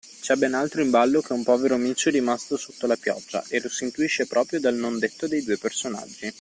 [0.19, 3.69] C’è ben altro in ballo che un povero micio rimasto sotto la pioggia e lo
[3.69, 6.27] si intuisce proprio dal non-detto dei due personaggi.